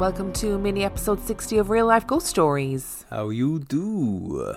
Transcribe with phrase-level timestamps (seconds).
[0.00, 3.04] And welcome to mini episode 60 of Real Life Ghost Stories.
[3.10, 4.54] How you do?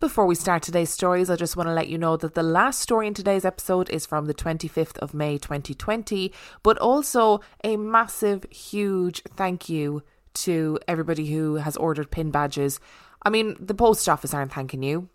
[0.00, 2.80] Before we start today's stories, I just want to let you know that the last
[2.80, 8.46] story in today's episode is from the 25th of May 2020, but also a massive,
[8.50, 10.02] huge thank you
[10.34, 12.80] to everybody who has ordered pin badges.
[13.22, 15.10] I mean, the post office aren't thanking you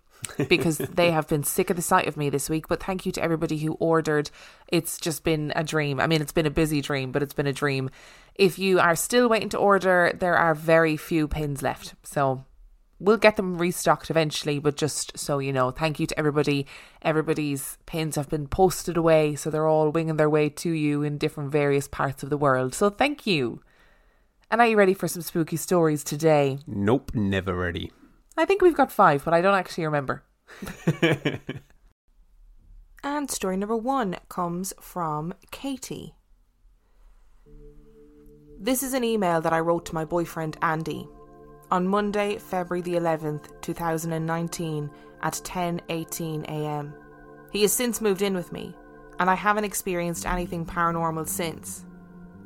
[0.49, 3.11] because they have been sick of the sight of me this week, but thank you
[3.13, 4.29] to everybody who ordered.
[4.67, 5.99] It's just been a dream.
[5.99, 7.89] I mean, it's been a busy dream, but it's been a dream.
[8.35, 11.95] If you are still waiting to order, there are very few pins left.
[12.03, 12.45] So
[12.99, 16.67] we'll get them restocked eventually, but just so you know, thank you to everybody.
[17.01, 21.17] Everybody's pins have been posted away, so they're all winging their way to you in
[21.17, 22.73] different various parts of the world.
[22.73, 23.61] So thank you.
[24.49, 26.59] And are you ready for some spooky stories today?
[26.65, 27.91] Nope, never ready.
[28.37, 30.23] I think we've got five, but I don't actually remember.
[33.03, 36.13] and story number one comes from Katie.
[38.59, 41.07] This is an email that I wrote to my boyfriend Andy
[41.69, 44.89] on Monday, February the 11th, 2019
[45.21, 46.93] at 10:18 a.m.
[47.51, 48.75] He has since moved in with me,
[49.19, 51.85] and I haven't experienced anything paranormal since,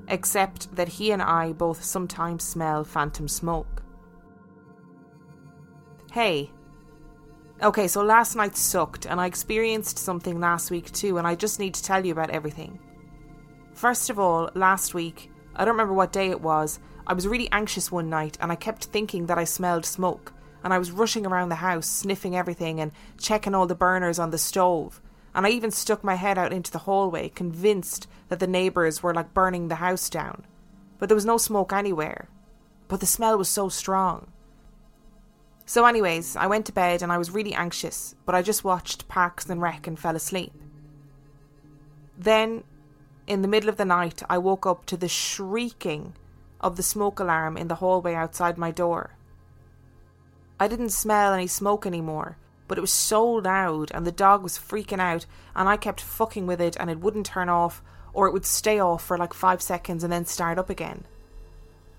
[0.07, 3.80] except that he and I both sometimes smell phantom smoke.
[6.11, 6.51] Hey.
[7.63, 11.57] Okay, so last night sucked, and I experienced something last week too, and I just
[11.57, 12.79] need to tell you about everything.
[13.73, 17.49] First of all, last week, I don't remember what day it was, I was really
[17.53, 20.33] anxious one night, and I kept thinking that I smelled smoke,
[20.65, 24.31] and I was rushing around the house, sniffing everything and checking all the burners on
[24.31, 25.01] the stove.
[25.33, 29.13] And I even stuck my head out into the hallway, convinced that the neighbours were
[29.13, 30.43] like burning the house down.
[30.99, 32.27] But there was no smoke anywhere.
[32.89, 34.27] But the smell was so strong.
[35.71, 39.07] So, anyways, I went to bed and I was really anxious, but I just watched
[39.07, 40.51] Parks and Rec and fell asleep.
[42.17, 42.65] Then,
[43.25, 46.13] in the middle of the night, I woke up to the shrieking
[46.59, 49.11] of the smoke alarm in the hallway outside my door.
[50.59, 52.35] I didn't smell any smoke anymore,
[52.67, 56.47] but it was so loud and the dog was freaking out, and I kept fucking
[56.47, 59.61] with it and it wouldn't turn off, or it would stay off for like five
[59.61, 61.05] seconds and then start up again.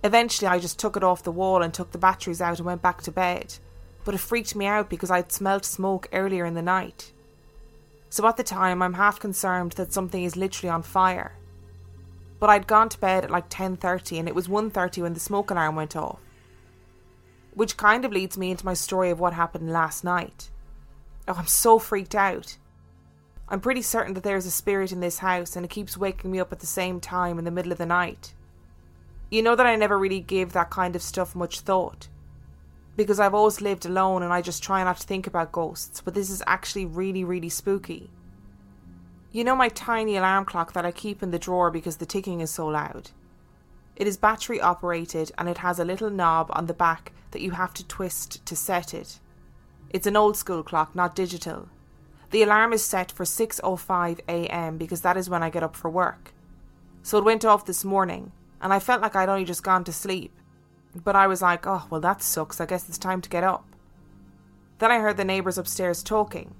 [0.04, 2.82] Eventually, I just took it off the wall and took the batteries out and went
[2.82, 3.58] back to bed.
[4.04, 7.12] But it freaked me out because I'd smelt smoke earlier in the night.
[8.10, 11.32] So at the time, I'm half concerned that something is literally on fire.
[12.40, 15.50] But I'd gone to bed at like 10:30 and it was 1:30 when the smoke
[15.52, 16.18] alarm went off.
[17.54, 20.50] Which kind of leads me into my story of what happened last night.
[21.28, 22.58] Oh, I'm so freaked out.
[23.48, 26.40] I'm pretty certain that there's a spirit in this house and it keeps waking me
[26.40, 28.34] up at the same time in the middle of the night.
[29.32, 32.08] You know that I never really give that kind of stuff much thought.
[32.96, 36.12] Because I've always lived alone and I just try not to think about ghosts, but
[36.12, 38.10] this is actually really, really spooky.
[39.30, 42.42] You know my tiny alarm clock that I keep in the drawer because the ticking
[42.42, 43.12] is so loud?
[43.96, 47.52] It is battery operated and it has a little knob on the back that you
[47.52, 49.18] have to twist to set it.
[49.88, 51.70] It's an old school clock, not digital.
[52.32, 54.76] The alarm is set for 6:05 a.m.
[54.76, 56.34] because that is when I get up for work.
[57.02, 59.92] So it went off this morning and I felt like I'd only just gone to
[59.92, 60.32] sleep.
[60.94, 62.60] But I was like, oh, well, that sucks.
[62.60, 63.66] I guess it's time to get up.
[64.78, 66.54] Then I heard the neighbours upstairs talking,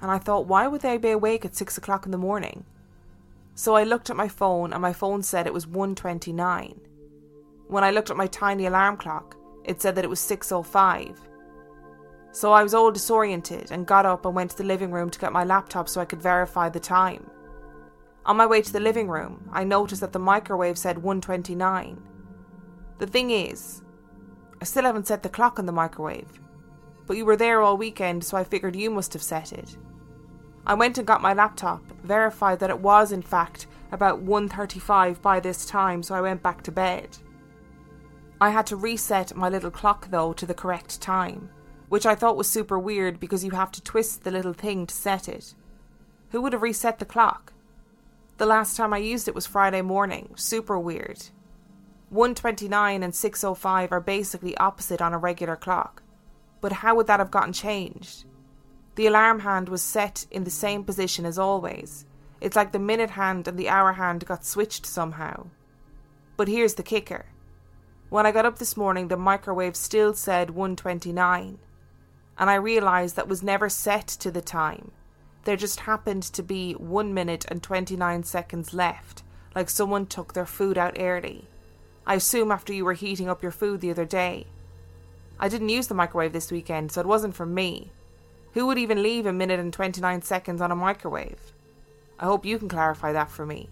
[0.00, 2.64] and I thought, why would they be awake at six o'clock in the morning?
[3.54, 6.78] So I looked at my phone, and my phone said it was 1.29.
[7.68, 11.16] When I looked at my tiny alarm clock, it said that it was 6.05.
[12.32, 15.18] So I was all disoriented and got up and went to the living room to
[15.18, 17.30] get my laptop so I could verify the time.
[18.24, 22.00] On my way to the living room, I noticed that the microwave said 129.
[22.98, 23.82] The thing is,
[24.60, 26.40] I still haven't set the clock on the microwave,
[27.06, 29.76] but you were there all weekend, so I figured you must have set it.
[30.64, 35.40] I went and got my laptop, verified that it was in fact about 1:35 by
[35.40, 37.18] this time, so I went back to bed.
[38.40, 41.50] I had to reset my little clock though to the correct time,
[41.88, 44.94] which I thought was super weird because you have to twist the little thing to
[44.94, 45.54] set it.
[46.30, 47.51] Who would have reset the clock?
[48.42, 50.34] The last time I used it was Friday morning.
[50.34, 51.26] Super weird.
[52.10, 56.02] 129 and 605 are basically opposite on a regular clock.
[56.60, 58.24] But how would that have gotten changed?
[58.96, 62.04] The alarm hand was set in the same position as always.
[62.40, 65.46] It's like the minute hand and the hour hand got switched somehow.
[66.36, 67.26] But here's the kicker.
[68.08, 71.60] When I got up this morning, the microwave still said 129,
[72.38, 74.90] and I realised that was never set to the time.
[75.44, 79.22] There just happened to be 1 minute and 29 seconds left,
[79.54, 81.48] like someone took their food out early.
[82.06, 84.46] I assume after you were heating up your food the other day.
[85.40, 87.90] I didn't use the microwave this weekend, so it wasn't for me.
[88.54, 91.52] Who would even leave a minute and 29 seconds on a microwave?
[92.20, 93.68] I hope you can clarify that for me.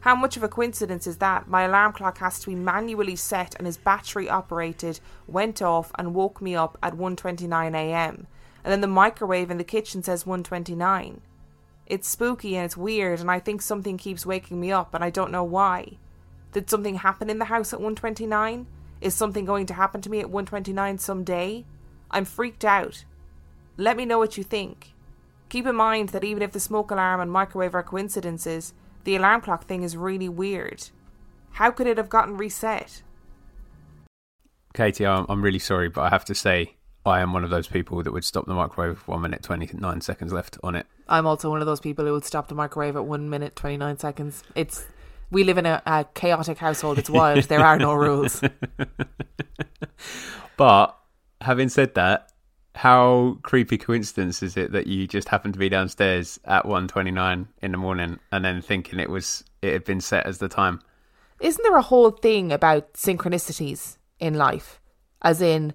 [0.00, 1.46] How much of a coincidence is that?
[1.46, 6.14] My alarm clock has to be manually set and is battery operated, went off and
[6.14, 8.26] woke me up at 1:29 a.m.
[8.64, 11.20] And then the microwave in the kitchen says 129.
[11.86, 15.10] It's spooky and it's weird and I think something keeps waking me up and I
[15.10, 15.98] don't know why.
[16.52, 18.66] Did something happen in the house at 129?
[19.00, 21.64] Is something going to happen to me at 1:29 someday?
[22.10, 23.04] I'm freaked out.
[23.76, 24.92] Let me know what you think.
[25.48, 28.74] Keep in mind that even if the smoke alarm and microwave are coincidences,
[29.04, 30.90] the alarm clock thing is really weird.
[31.52, 33.02] How could it have gotten reset?
[34.74, 37.66] Katie, I'm, I'm really sorry, but I have to say, I am one of those
[37.66, 40.86] people that would stop the microwave with one minute, 29 seconds left on it.
[41.08, 43.98] I'm also one of those people who would stop the microwave at one minute, 29
[43.98, 44.42] seconds.
[44.54, 44.84] It's.
[45.30, 46.98] We live in a, a chaotic household.
[46.98, 47.44] It's wild.
[47.48, 48.42] there are no rules.
[50.60, 50.94] But
[51.40, 52.32] having said that,
[52.74, 57.72] how creepy coincidence is it that you just happened to be downstairs at 1.29 in
[57.72, 60.82] the morning and then thinking it was it had been set as the time?
[61.40, 64.82] Isn't there a whole thing about synchronicities in life?
[65.22, 65.72] As in,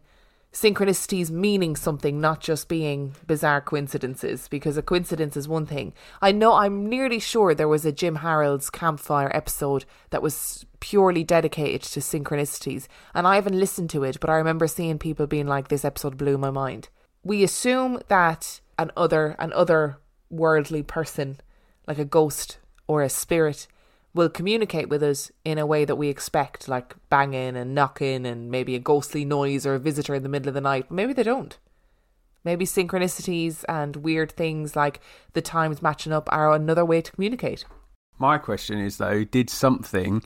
[0.55, 5.91] synchronicities meaning something, not just being bizarre coincidences, because a coincidence is one thing.
[6.21, 11.25] I know, I'm nearly sure there was a Jim Harold's campfire episode that was purely
[11.25, 15.45] dedicated to synchronicities, and I haven't listened to it, but I remember seeing people being
[15.45, 16.87] like, this episode blew my mind.
[17.21, 19.97] We assume that an other, an other
[20.29, 21.41] worldly person,
[21.85, 23.67] like a ghost or a spirit,
[24.15, 28.49] will communicate with us in a way that we expect, like banging and knocking and
[28.49, 30.85] maybe a ghostly noise or a visitor in the middle of the night.
[30.87, 31.55] But maybe they don't.
[32.45, 35.01] Maybe synchronicities and weird things like
[35.33, 37.65] the times matching up are another way to communicate.
[38.17, 40.23] My question is though, did something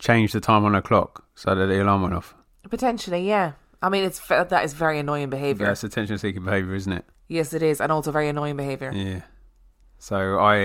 [0.00, 2.34] change the time on a clock so that the alarm went off?
[2.68, 3.52] Potentially, yeah.
[3.80, 5.66] I mean, it's that is very annoying behavior.
[5.66, 7.04] That's attention seeking behaviour, isn't it?
[7.28, 8.92] Yes, it is, and also very annoying behavior.
[8.92, 9.22] Yeah.
[10.02, 10.56] So I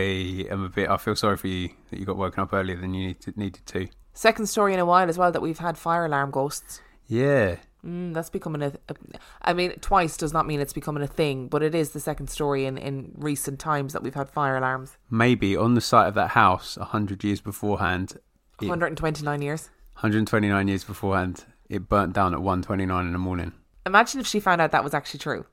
[0.50, 0.90] am a bit.
[0.90, 3.66] I feel sorry for you that you got woken up earlier than you needed, needed
[3.68, 3.88] to.
[4.14, 6.82] Second story in a while as well that we've had fire alarm ghosts.
[7.06, 7.58] Yeah.
[7.86, 8.96] Mm, that's becoming a, a.
[9.44, 12.32] I mean, twice does not mean it's becoming a thing, but it is the second
[12.32, 14.98] story in, in recent times that we've had fire alarms.
[15.12, 18.14] Maybe on the site of that house, hundred years beforehand.
[18.60, 19.70] it- 129 years.
[19.98, 23.54] 129 years beforehand, it burnt down at 1:29 in the morning.
[23.86, 25.46] Imagine if she found out that was actually true.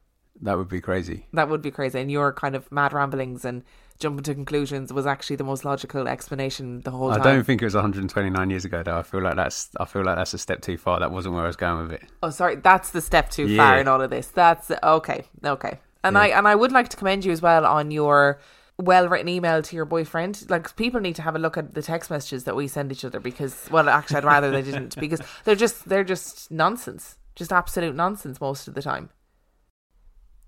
[0.44, 1.26] That would be crazy.
[1.32, 1.98] That would be crazy.
[1.98, 3.64] And your kind of mad ramblings and
[3.98, 7.22] jumping to conclusions was actually the most logical explanation the whole I time.
[7.24, 8.98] don't think it was 129 years ago though.
[8.98, 11.00] I feel like that's I feel like that's a step too far.
[11.00, 12.02] That wasn't where I was going with it.
[12.22, 13.56] Oh, sorry, that's the step too Yeah.
[13.56, 14.28] far in all of this.
[14.28, 15.80] That's okay, okay.
[16.02, 16.22] And Yeah.
[16.22, 18.38] I and I would like to commend you as well on your
[18.76, 20.44] well written email to your boyfriend.
[20.50, 23.04] Like people need to have a look at the text messages that we send each
[23.04, 27.52] other because well, actually, I'd rather they didn't because they're just they're just nonsense, just
[27.52, 29.08] absolute nonsense most of the time.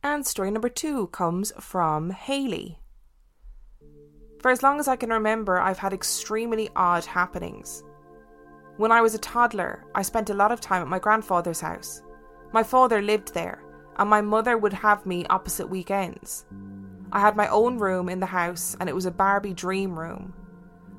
[0.08, 2.78] And story number two comes from Haley.
[4.40, 7.82] For as long as I can remember, I've had extremely odd happenings.
[8.76, 12.02] When I was a toddler, I spent a lot of time at my grandfather's house.
[12.52, 13.64] My father lived there,
[13.96, 16.46] and my mother would have me opposite weekends.
[17.10, 20.32] I had my own room in the house, and it was a Barbie dream room.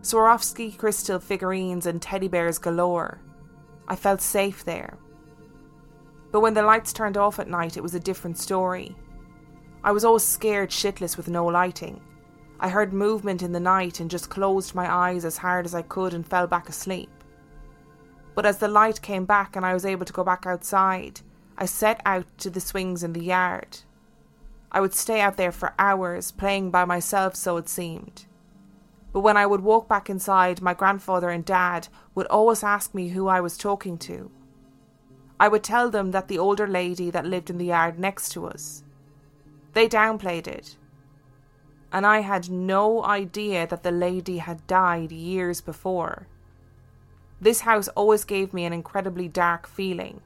[0.01, 3.21] Swarovski crystal figurines and teddy bears galore.
[3.87, 4.99] I felt safe there.
[6.31, 8.95] But when the lights turned off at night, it was a different story.
[9.83, 12.01] I was always scared shitless with no lighting.
[12.59, 15.83] I heard movement in the night and just closed my eyes as hard as I
[15.83, 17.09] could and fell back asleep.
[18.35, 21.21] But as the light came back and I was able to go back outside,
[21.57, 23.79] I set out to the swings in the yard.
[24.71, 28.25] I would stay out there for hours, playing by myself, so it seemed.
[29.13, 33.09] But when I would walk back inside, my grandfather and dad would always ask me
[33.09, 34.29] who I was talking to.
[35.39, 38.47] I would tell them that the older lady that lived in the yard next to
[38.47, 38.83] us.
[39.73, 40.77] They downplayed it.
[41.91, 46.27] and I had no idea that the lady had died years before.
[47.39, 50.21] This house always gave me an incredibly dark feeling.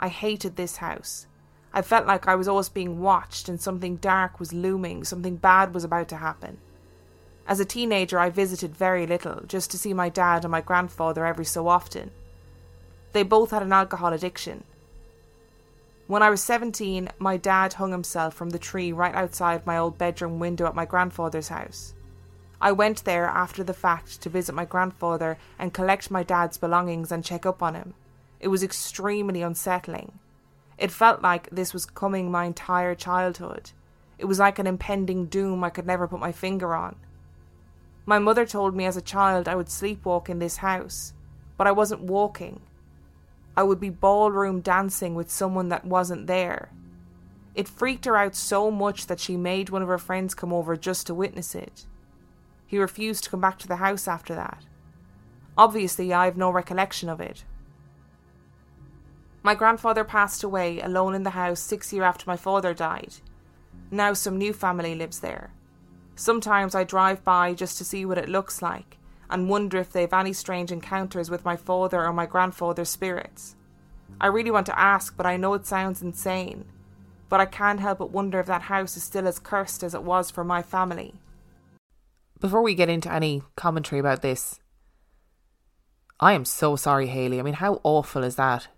[0.00, 1.26] I hated this house.
[1.72, 5.74] I felt like I was always being watched and something dark was looming, something bad
[5.74, 6.58] was about to happen.
[7.46, 11.26] As a teenager, I visited very little, just to see my dad and my grandfather
[11.26, 12.10] every so often.
[13.14, 14.64] They both had an alcohol addiction.
[16.08, 19.96] When I was 17, my dad hung himself from the tree right outside my old
[19.96, 21.94] bedroom window at my grandfather's house.
[22.60, 27.12] I went there after the fact to visit my grandfather and collect my dad's belongings
[27.12, 27.94] and check up on him.
[28.40, 30.18] It was extremely unsettling.
[30.76, 33.70] It felt like this was coming my entire childhood.
[34.18, 36.96] It was like an impending doom I could never put my finger on.
[38.06, 41.12] My mother told me as a child I would sleepwalk in this house,
[41.56, 42.60] but I wasn't walking.
[43.56, 46.72] I would be ballroom dancing with someone that wasn't there.
[47.54, 50.76] It freaked her out so much that she made one of her friends come over
[50.76, 51.86] just to witness it.
[52.66, 54.64] He refused to come back to the house after that.
[55.56, 57.44] Obviously, I have no recollection of it.
[59.44, 63.14] My grandfather passed away alone in the house six years after my father died.
[63.90, 65.52] Now some new family lives there.
[66.16, 68.98] Sometimes I drive by just to see what it looks like
[69.30, 73.56] and wonder if they've any strange encounters with my father or my grandfather's spirits.
[74.20, 76.66] I really want to ask, but I know it sounds insane.
[77.28, 80.02] But I can't help but wonder if that house is still as cursed as it
[80.02, 81.14] was for my family.
[82.40, 84.60] Before we get into any commentary about this,
[86.20, 87.40] I am so sorry, Haley.
[87.40, 88.68] I mean, how awful is that?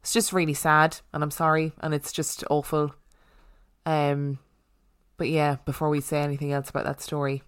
[0.00, 2.94] It's just really sad, and I'm sorry, and it's just awful.
[3.84, 4.38] Um,
[5.16, 7.42] but yeah, before we say anything else about that story,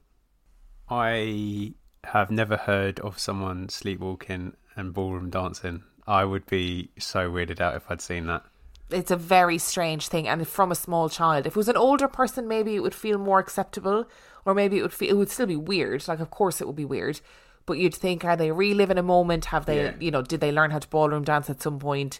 [0.89, 5.83] I have never heard of someone sleepwalking and ballroom dancing.
[6.07, 8.45] I would be so weirded out if I'd seen that.
[8.91, 11.47] It's a very strange thing, and from a small child.
[11.47, 14.07] If it was an older person, maybe it would feel more acceptable,
[14.45, 16.09] or maybe it would feel it would still be weird.
[16.09, 17.21] Like, of course, it would be weird,
[17.67, 19.47] but you'd think, are they reliving a moment?
[19.47, 19.93] Have they, yeah.
[20.01, 22.19] you know, did they learn how to ballroom dance at some point?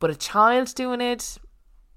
[0.00, 1.38] But a child doing it,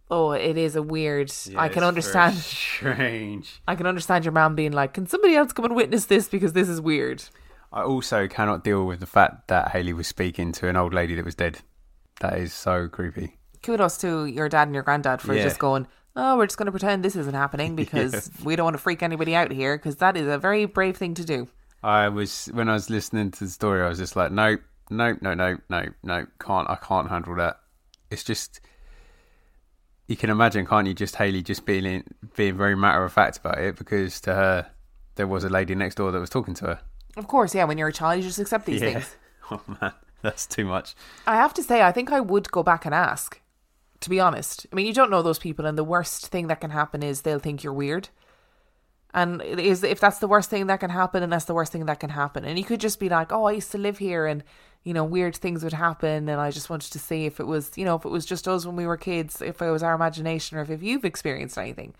[0.10, 1.32] oh, it is a weird.
[1.46, 2.36] Yeah, I can understand.
[2.36, 3.62] Strange.
[3.68, 6.54] I can understand your mom being like, "Can somebody else come and witness this because
[6.54, 7.24] this is weird."
[7.72, 11.16] I also cannot deal with the fact that Haley was speaking to an old lady
[11.16, 11.60] that was dead.
[12.22, 13.38] That is so creepy.
[13.64, 15.44] Kudos to your dad and your granddad for yeah.
[15.44, 15.88] just going.
[16.16, 18.32] Oh, we're just going to pretend this isn't happening because yes.
[18.44, 21.14] we don't want to freak anybody out here because that is a very brave thing
[21.16, 21.48] to do.
[21.84, 25.20] I was when I was listening to the story, I was just like, nope, nope,
[25.22, 27.60] no, no, no, no, can't, I can't handle that.
[28.10, 28.62] It's just
[30.08, 30.94] you can imagine, can't you?
[30.94, 32.04] Just Haley just being
[32.36, 34.68] being very matter of fact about it because to her
[35.16, 36.80] there was a lady next door that was talking to her.
[37.18, 37.64] Of course, yeah.
[37.64, 38.94] When you're a child, you just accept these yeah.
[38.94, 39.16] things.
[39.52, 39.92] Oh man,
[40.24, 40.96] that's too much.
[41.28, 43.40] I have to say, I think I would go back and ask.
[44.00, 46.62] To be honest, I mean, you don't know those people, and the worst thing that
[46.62, 48.10] can happen is they'll think you're weird.
[49.16, 51.86] And is if that's the worst thing that can happen, and that's the worst thing
[51.86, 54.28] that can happen, and you could just be like, "Oh, I used to live here,"
[54.28, 54.44] and
[54.86, 56.30] you know, weird things would happen.
[56.30, 58.48] And I just wanted to see if it was, you know, if it was just
[58.48, 61.58] us when we were kids, if it was our imagination, or if, if you've experienced
[61.58, 61.96] anything.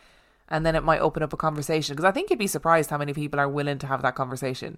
[0.48, 1.96] And then it might open up a conversation.
[1.96, 4.78] Because I think you'd be surprised how many people are willing to have that conversation.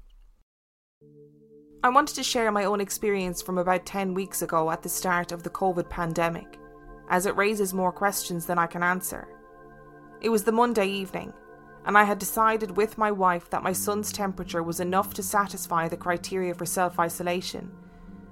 [1.83, 5.31] I wanted to share my own experience from about 10 weeks ago at the start
[5.31, 6.59] of the COVID pandemic,
[7.09, 9.27] as it raises more questions than I can answer.
[10.21, 11.33] It was the Monday evening,
[11.83, 15.87] and I had decided with my wife that my son's temperature was enough to satisfy
[15.87, 17.71] the criteria for self isolation,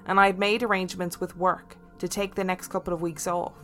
[0.05, 3.57] and I had made arrangements with work to take the next couple of weeks off.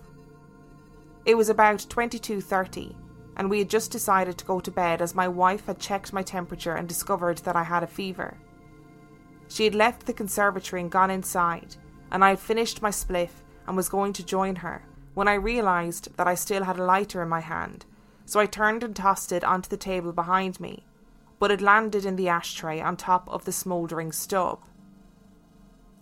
[1.26, 2.96] It was about 22:30,
[3.38, 6.24] and we had just decided to go to bed as my wife had checked my
[6.24, 8.40] temperature and discovered that I had a fever.
[9.56, 11.78] She had left the conservatory and gone inside,
[12.12, 14.84] and I had finished my spliff and was going to join her
[15.14, 17.86] when I realised that I still had a lighter in my hand,
[18.26, 20.86] so I turned and tossed it onto the table behind me,
[21.40, 24.60] but it landed in the ashtray on top of the smouldering stub.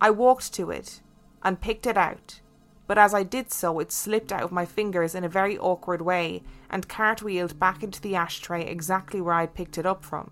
[0.02, 1.02] I walked to it
[1.44, 2.42] and picked it out,
[2.88, 6.02] but as I did so, it slipped out of my fingers in a very awkward
[6.02, 6.42] way
[6.72, 10.32] and cartwheeled back into the ashtray exactly where I'd picked it up from.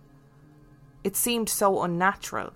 [1.03, 2.53] It seemed so unnatural.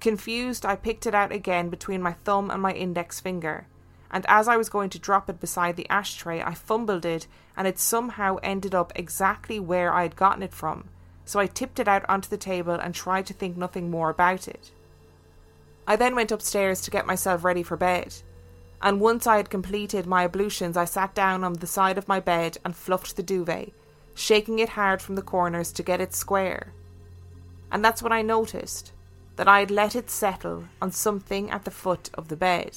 [0.00, 3.66] Confused, I picked it out again between my thumb and my index finger,
[4.10, 7.26] and as I was going to drop it beside the ashtray, I fumbled it
[7.56, 10.88] and it somehow ended up exactly where I had gotten it from,
[11.24, 14.46] so I tipped it out onto the table and tried to think nothing more about
[14.46, 14.70] it.
[15.86, 18.14] I then went upstairs to get myself ready for bed,
[18.80, 22.20] and once I had completed my ablutions, I sat down on the side of my
[22.20, 23.72] bed and fluffed the duvet,
[24.14, 26.72] shaking it hard from the corners to get it square.
[27.72, 28.92] And that's when I noticed
[29.38, 32.76] that I had let it settle on something at the foot of the bed.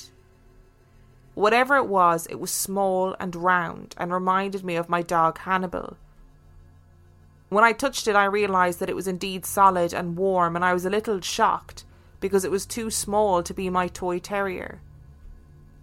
[1.34, 5.98] Whatever it was, it was small and round and reminded me of my dog Hannibal.
[7.50, 10.74] When I touched it, I realised that it was indeed solid and warm, and I
[10.74, 11.84] was a little shocked
[12.20, 14.82] because it was too small to be my toy terrier.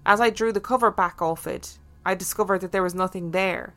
[0.06, 3.74] As I drew the cover back off it, I discovered that there was nothing there.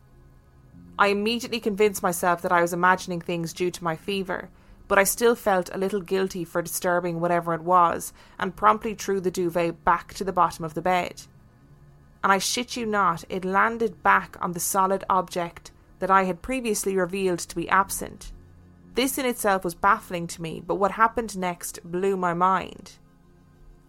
[0.99, 4.49] I immediately convinced myself that I was imagining things due to my fever,
[4.91, 9.21] but I still felt a little guilty for disturbing whatever it was, and promptly threw
[9.21, 11.21] the duvet back to the bottom of the bed.
[12.21, 16.41] And I shit you not, it landed back on the solid object that I had
[16.41, 18.33] previously revealed to be absent.
[18.95, 22.97] This in itself was baffling to me, but what happened next blew my mind.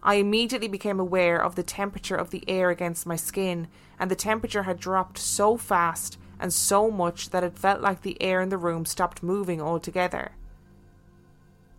[0.01, 3.67] I immediately became aware of the temperature of the air against my skin,
[3.99, 8.21] and the temperature had dropped so fast and so much that it felt like the
[8.21, 10.31] air in the room stopped moving altogether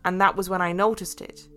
[0.05, 1.49] and that was when I noticed it.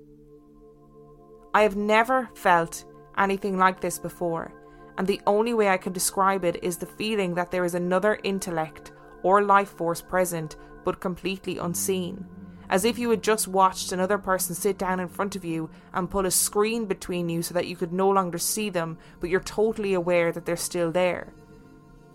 [1.53, 2.85] I have never felt
[3.17, 4.53] anything like this before,
[4.97, 8.19] and the only way I can describe it is the feeling that there is another
[8.23, 8.91] intellect
[9.23, 12.25] or life force present but completely unseen.
[12.69, 16.09] As if you had just watched another person sit down in front of you and
[16.09, 19.39] put a screen between you so that you could no longer see them, but you're
[19.39, 21.33] totally aware that they're still there.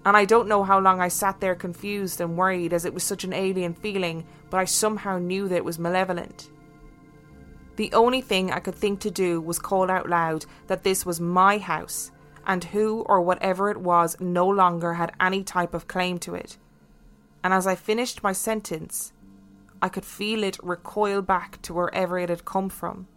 [0.05, 3.03] And I don't know how long I sat there confused and worried as it was
[3.03, 6.51] such an alien feeling, but I somehow knew that it was malevolent.
[7.77, 11.19] The only thing I could think to do was call out loud that this was
[11.19, 12.11] my house,
[12.47, 16.59] and who or whatever it was no longer had any type of claim to it.
[17.43, 19.15] And as I finished my sentence,
[19.81, 23.09] I could feel it recoil back to wherever it had come from.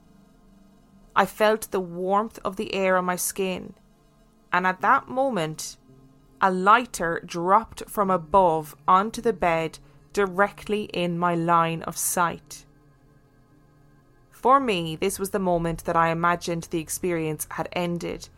[1.17, 3.73] I felt the warmth of the air on my skin,
[4.53, 5.75] and at that moment,
[6.39, 9.79] a lighter dropped from above onto the bed
[10.15, 12.63] directly in my line of sight.
[14.31, 18.29] For me, this was the moment that I imagined the experience had ended.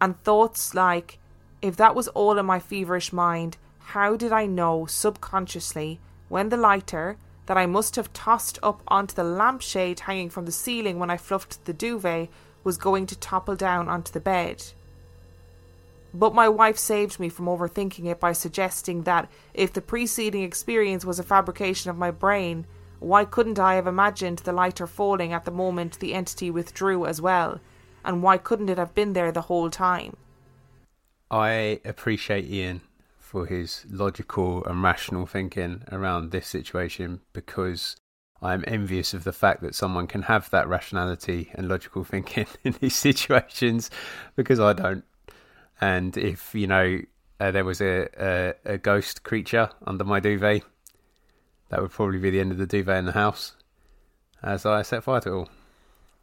[0.00, 1.18] And thoughts like,
[1.60, 3.56] if that was all in my feverish mind,
[3.96, 9.16] how did I know subconsciously when the lighter that I must have tossed up onto
[9.16, 12.28] the lampshade hanging from the ceiling when I fluffed the duvet
[12.62, 14.62] was going to topple down onto the bed?
[16.14, 21.04] But my wife saved me from overthinking it by suggesting that if the preceding experience
[21.04, 22.66] was a fabrication of my brain,
[23.00, 27.20] why couldn't I have imagined the lighter falling at the moment the entity withdrew as
[27.20, 27.60] well?
[28.04, 30.16] And why couldn't it have been there the whole time?
[31.32, 32.82] I appreciate Ian
[33.18, 37.96] for his logical and rational thinking around this situation because
[38.40, 42.76] I'm envious of the fact that someone can have that rationality and logical thinking in
[42.78, 43.90] these situations
[44.36, 45.04] because I don't
[45.84, 47.00] and if you know
[47.40, 50.62] uh, there was a, a, a ghost creature under my duvet,
[51.68, 53.54] that would probably be the end of the duvet in the house.
[54.42, 55.48] As I set fire to it all.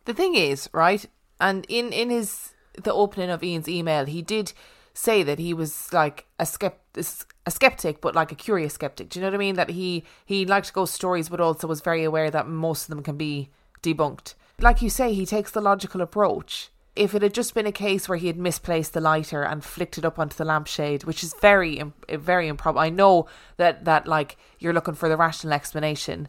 [0.05, 1.05] The thing is, right,
[1.39, 4.53] and in in his the opening of Ian's email, he did
[4.93, 7.05] say that he was like a skeptic,
[7.45, 9.09] a skeptic, but like a curious skeptic.
[9.09, 9.55] Do you know what I mean?
[9.55, 13.03] That he he liked ghost stories, but also was very aware that most of them
[13.03, 13.49] can be
[13.83, 14.33] debunked.
[14.59, 18.09] Like you say, he takes the logical approach if it had just been a case
[18.09, 21.33] where he had misplaced the lighter and flicked it up onto the lampshade, which is
[21.39, 22.81] very, very improbable.
[22.81, 23.27] I know
[23.57, 26.27] that that like you're looking for the rational explanation.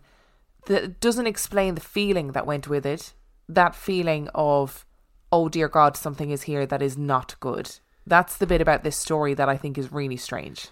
[0.67, 3.13] That doesn't explain the feeling that went with it.
[3.49, 4.87] That feeling of,
[5.33, 7.81] oh dear God, something is here that is not good.
[8.07, 10.69] That's the bit about this story that I think is really strange.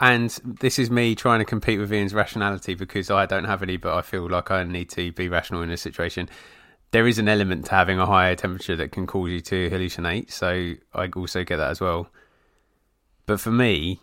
[0.00, 3.76] And this is me trying to compete with Ian's rationality because I don't have any,
[3.76, 6.28] but I feel like I need to be rational in this situation
[6.94, 10.30] there is an element to having a higher temperature that can cause you to hallucinate.
[10.30, 12.06] So I also get that as well.
[13.26, 14.00] But for me,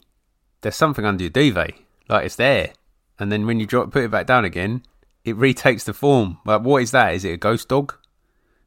[0.60, 1.74] there's something under your duvet,
[2.10, 2.74] like it's there,
[3.18, 4.84] and then when you drop, put it back down again,
[5.24, 6.40] it retakes the form.
[6.46, 7.14] Like, what is that?
[7.14, 7.96] Is it a ghost dog?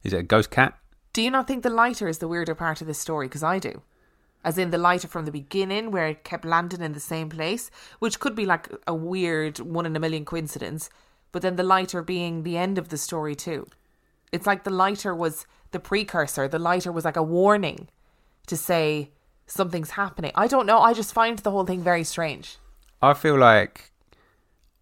[0.03, 0.79] Is it a ghost cat?
[1.13, 3.27] Do you not think the lighter is the weirder part of this story?
[3.27, 3.83] Because I do.
[4.43, 7.71] As in the lighter from the beginning, where it kept landing in the same place,
[7.99, 10.89] which could be like a weird one in a million coincidence,
[11.31, 13.67] but then the lighter being the end of the story too.
[14.33, 17.89] It's like the lighter was the precursor, the lighter was like a warning
[18.47, 19.11] to say
[19.47, 20.33] something's happening.
[20.35, 22.59] I don't know, I just find the whole thing very strange.
[23.03, 23.93] I feel like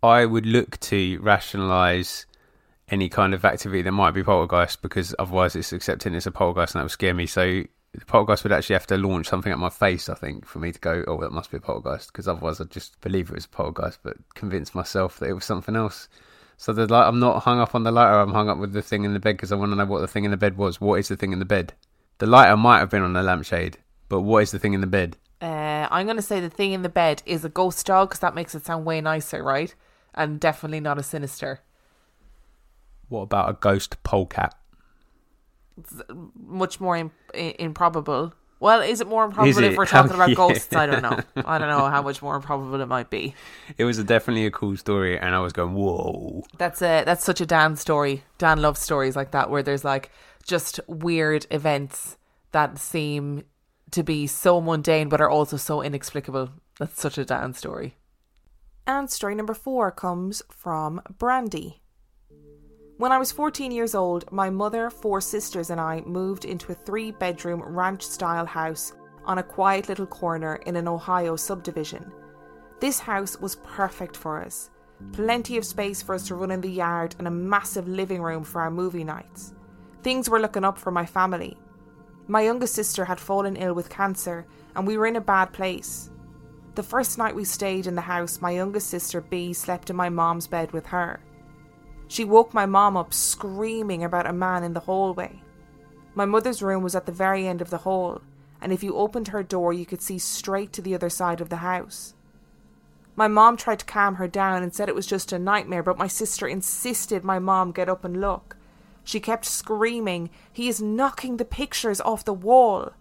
[0.02, 2.26] I would look to rationalise
[2.88, 6.74] any kind of activity that might be poltergeist because otherwise it's accepting it's a poltergeist
[6.74, 7.26] and that would scare me.
[7.26, 10.58] So the poltergeist would actually have to launch something at my face, I think, for
[10.58, 13.34] me to go, oh, that must be a poltergeist, because otherwise I'd just believe it
[13.34, 16.08] was a poltergeist, but convince myself that it was something else.
[16.56, 18.82] So the light, I'm not hung up on the lighter, I'm hung up with the
[18.82, 20.56] thing in the bed because I want to know what the thing in the bed
[20.56, 20.80] was.
[20.80, 21.72] What is the thing in the bed?
[22.18, 24.86] The lighter might have been on the lampshade, but what is the thing in the
[24.86, 25.16] bed?
[25.40, 28.20] Uh, I'm going to say the thing in the bed is a ghost dog because
[28.20, 29.74] that makes it sound way nicer, right?
[30.14, 31.60] And definitely not a sinister.
[33.08, 34.54] What about a ghost polecat?
[36.34, 38.34] much more in, improbable.
[38.62, 39.72] Well, is it more improbable it?
[39.72, 40.36] if we're talking about Yeah.
[40.36, 40.72] ghosts?
[40.74, 41.18] I don't know.
[41.44, 43.34] I don't know how much more improbable it might be.
[43.76, 46.44] It was a, definitely a cool story, and I was going, whoa.
[46.58, 48.22] That's a that's such a Dan story.
[48.38, 50.10] Dan loves stories like that where there's like
[50.46, 52.16] just weird events
[52.52, 53.44] that seem
[53.90, 56.50] to be so mundane but are also so inexplicable.
[56.78, 57.96] That's such a Dan story.
[58.86, 61.81] And story number four comes from Brandy.
[62.98, 66.74] When I was 14 years old, my mother, four sisters, and I moved into a
[66.74, 68.92] three bedroom ranch style house
[69.24, 72.12] on a quiet little corner in an Ohio subdivision.
[72.80, 74.70] This house was perfect for us.
[75.12, 78.44] Plenty of space for us to run in the yard and a massive living room
[78.44, 79.54] for our movie nights.
[80.02, 81.56] Things were looking up for my family.
[82.28, 86.10] My youngest sister had fallen ill with cancer, and we were in a bad place.
[86.74, 90.08] The first night we stayed in the house, my youngest sister B slept in my
[90.08, 91.20] mom's bed with her.
[92.12, 95.40] She woke my mom up screaming about a man in the hallway.
[96.14, 98.20] My mother's room was at the very end of the hall,
[98.60, 101.48] and if you opened her door, you could see straight to the other side of
[101.48, 102.12] the house.
[103.16, 105.96] My mom tried to calm her down and said it was just a nightmare, but
[105.96, 108.58] my sister insisted my mom get up and look.
[109.04, 112.92] She kept screaming, He is knocking the pictures off the wall.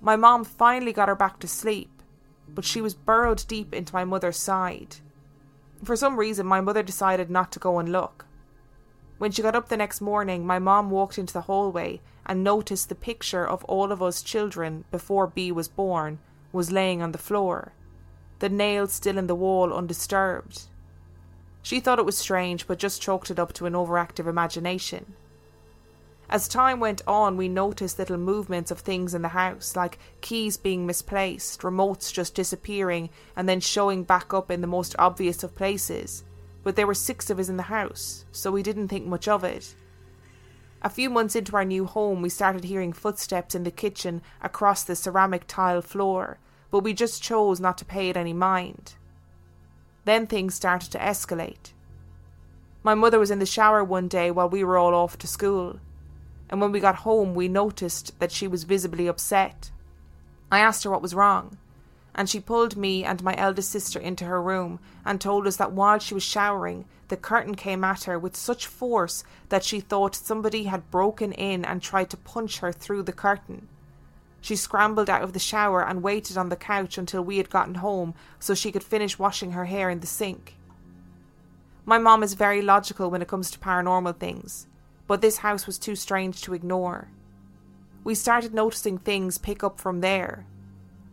[0.00, 2.02] My mom finally got her back to sleep,
[2.48, 4.96] but she was burrowed deep into my mother's side.
[5.84, 8.26] For some reason, my mother decided not to go and look.
[9.18, 12.88] When she got up the next morning, my mom walked into the hallway and noticed
[12.88, 16.18] the picture of all of us children before B was born
[16.52, 17.72] was laying on the floor,
[18.38, 20.62] the nails still in the wall undisturbed.
[21.62, 25.14] She thought it was strange, but just chalked it up to an overactive imagination.
[26.28, 30.56] As time went on, we noticed little movements of things in the house, like keys
[30.56, 35.54] being misplaced, remotes just disappearing and then showing back up in the most obvious of
[35.54, 36.24] places.
[36.62, 39.44] But there were six of us in the house, so we didn't think much of
[39.44, 39.74] it.
[40.80, 44.82] A few months into our new home, we started hearing footsteps in the kitchen across
[44.82, 46.38] the ceramic tile floor,
[46.70, 48.94] but we just chose not to pay it any mind.
[50.06, 51.72] Then things started to escalate.
[52.82, 55.80] My mother was in the shower one day while we were all off to school
[56.54, 59.72] and when we got home, we noticed that she was visibly upset.
[60.52, 61.58] I asked her what was wrong,
[62.14, 65.72] and she pulled me and my eldest sister into her room and told us that
[65.72, 70.14] while she was showering, the curtain came at her with such force that she thought
[70.14, 73.66] somebody had broken in and tried to punch her through the curtain.
[74.40, 77.74] She scrambled out of the shower and waited on the couch until we had gotten
[77.74, 80.54] home so she could finish washing her hair in the sink.
[81.84, 84.68] My mom is very logical when it comes to paranormal things
[85.06, 87.08] but this house was too strange to ignore.
[88.02, 90.46] We started noticing things pick up from there.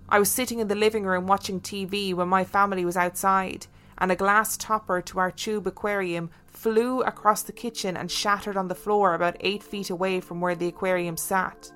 [0.10, 4.12] I was sitting in the living room watching TV when my family was outside, and
[4.12, 8.76] a glass topper to our tube aquarium flew across the kitchen and shattered on the
[8.76, 11.72] floor about eight feet away from where the aquarium sat.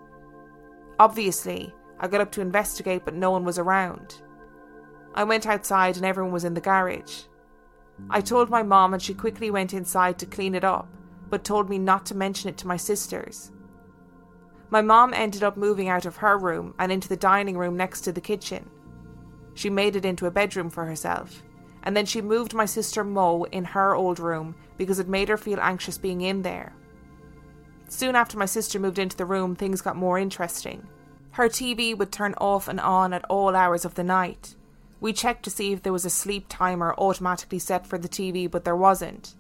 [1.00, 4.22] Obviously, I got up to investigate, but no one was around.
[5.14, 7.24] I went outside and everyone was in the garage.
[8.10, 10.90] I told my mom, and she quickly went inside to clean it up
[11.36, 13.52] but told me not to mention it to my sisters.
[14.70, 18.02] My mom ended up moving out of her room and into the dining room next
[18.02, 18.70] to the kitchen.
[19.54, 21.44] She made it into a bedroom for herself,
[21.84, 25.36] and then she moved my sister Mo in her old room because it made her
[25.36, 26.74] feel anxious being in there.
[27.90, 30.88] Soon after my sister moved into the room, things got more interesting.
[31.32, 34.56] Her TV would turn off and on at all hours of the night.
[35.02, 38.50] We checked to see if there was a sleep timer automatically set for the TV,
[38.50, 39.36] but there wasn't.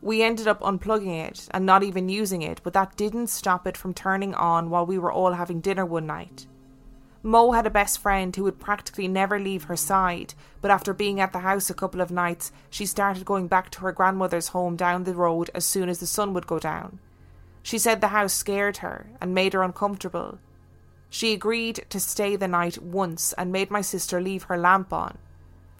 [0.00, 3.76] We ended up unplugging it and not even using it, but that didn't stop it
[3.76, 6.46] from turning on while we were all having dinner one night.
[7.22, 11.18] Mo had a best friend who would practically never leave her side, but after being
[11.18, 14.76] at the house a couple of nights, she started going back to her grandmother's home
[14.76, 17.00] down the road as soon as the sun would go down.
[17.62, 20.38] She said the house scared her and made her uncomfortable.
[21.10, 25.18] She agreed to stay the night once and made my sister leave her lamp on.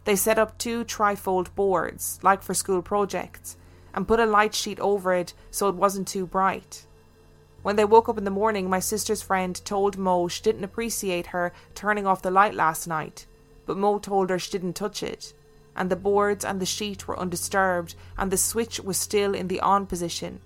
[0.03, 3.55] They set up two trifold boards, like for school projects,
[3.93, 6.85] and put a light sheet over it so it wasn't too bright.
[7.61, 11.27] When they woke up in the morning, my sister's friend told Mo she didn't appreciate
[11.27, 13.25] her turning off the light last night,
[13.65, 15.33] but Mo told her she didn't touch it,
[15.75, 19.59] and the boards and the sheet were undisturbed, and the switch was still in the
[19.59, 20.39] on position.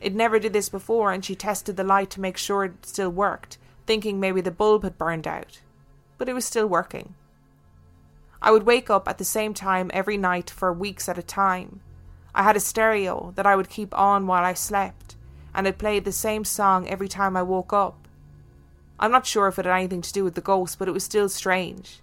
[0.00, 3.10] It never did this before, and she tested the light to make sure it still
[3.10, 5.60] worked, thinking maybe the bulb had burned out.
[6.18, 7.14] But it was still working.
[8.42, 11.80] I would wake up at the same time every night for weeks at a time.
[12.36, 15.16] I had a stereo that I would keep on while I slept
[15.56, 18.06] and it played the same song every time I woke up.
[19.00, 21.02] I'm not sure if it had anything to do with the ghost, but it was
[21.02, 22.00] still strange.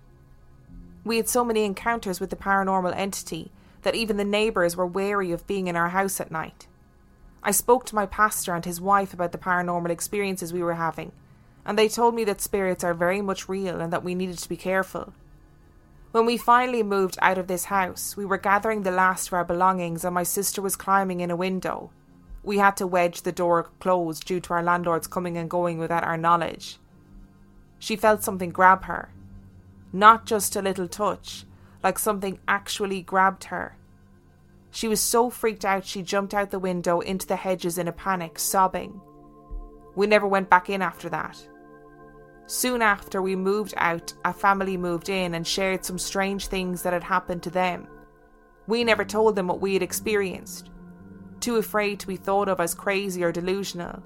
[1.05, 3.51] We had so many encounters with the paranormal entity
[3.83, 6.65] that even the neighbours were wary of being in our house at night.
[7.43, 11.11] I spoke to my pastor and his wife about the paranormal experiences we were having,
[11.63, 14.49] and they told me that spirits are very much real and that we needed to
[14.49, 15.13] be careful.
[16.13, 19.43] When we finally moved out of this house, we were gathering the last of our
[19.43, 21.91] belongings, and my sister was climbing in a window
[22.43, 26.03] we had to wedge the door closed due to our landlords coming and going without
[26.03, 26.77] our knowledge.
[27.79, 29.09] She felt something grab her.
[29.93, 31.45] Not just a little touch,
[31.81, 33.77] like something actually grabbed her.
[34.71, 37.91] She was so freaked out she jumped out the window into the hedges in a
[37.91, 38.99] panic, sobbing.
[39.95, 41.47] We never went back in after that.
[42.45, 46.93] Soon after we moved out, a family moved in and shared some strange things that
[46.93, 47.87] had happened to them.
[48.67, 50.69] We never told them what we had experienced
[51.43, 54.01] too afraid to be thought of as crazy or delusional.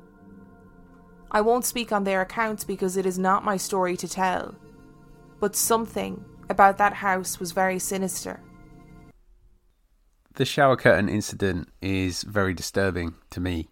[1.29, 4.55] I won't speak on their accounts because it is not my story to tell,
[5.39, 8.41] but something about that house was very sinister.
[10.33, 13.69] The shower curtain incident is very disturbing to me.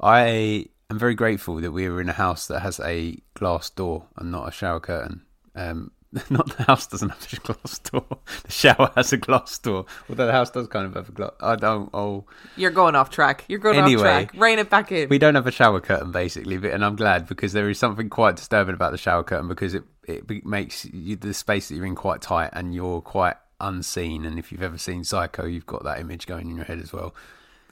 [0.00, 4.06] I am very grateful that we were in a house that has a glass door
[4.16, 5.22] and not a shower curtain.
[5.54, 5.92] Um,
[6.30, 8.04] Not the house doesn't have a glass door.
[8.42, 9.86] The shower has a glass door.
[10.08, 11.30] Although the house does kind of have a glass.
[11.40, 11.88] I don't.
[11.94, 12.24] Oh,
[12.56, 13.44] you're going off track.
[13.46, 14.32] You're going anyway, off track.
[14.34, 15.08] Rein it back in.
[15.08, 18.08] We don't have a shower curtain basically, but, and I'm glad because there is something
[18.08, 21.86] quite disturbing about the shower curtain because it it makes you, the space that you're
[21.86, 24.24] in quite tight and you're quite unseen.
[24.24, 26.92] And if you've ever seen Psycho, you've got that image going in your head as
[26.92, 27.14] well.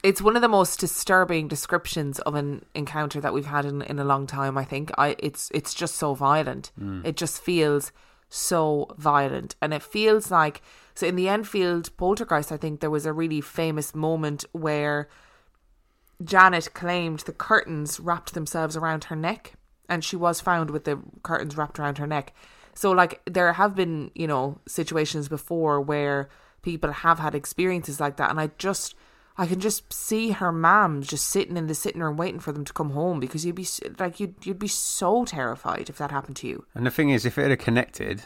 [0.03, 3.99] It's one of the most disturbing descriptions of an encounter that we've had in, in
[3.99, 4.57] a long time.
[4.57, 6.71] I think I it's it's just so violent.
[6.81, 7.05] Mm.
[7.05, 7.93] It just feels
[8.29, 9.57] so violent.
[9.61, 10.63] And it feels like,
[10.95, 15.09] so in the Enfield poltergeist, I think there was a really famous moment where
[16.23, 19.55] Janet claimed the curtains wrapped themselves around her neck,
[19.89, 22.35] and she was found with the curtains wrapped around her neck.
[22.75, 26.29] So, like, there have been, you know, situations before where
[26.63, 28.95] people have had experiences like that, and I just
[29.39, 32.65] I can just see her mom just sitting in the sitting room waiting for them
[32.65, 33.67] to come home because you'd be
[33.99, 36.67] like you'd you'd be so terrified if that happened to you.
[36.75, 38.23] And the thing is, if it had connected,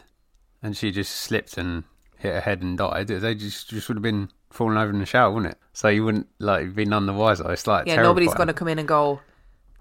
[0.63, 1.83] and she just slipped and
[2.17, 5.05] hit her head and died, they just just would have been falling over in the
[5.05, 5.59] shower, wouldn't it?
[5.73, 7.51] So you wouldn't like be none the wiser.
[7.51, 8.09] It's like yeah, terrifying.
[8.09, 9.21] nobody's going to come in and go,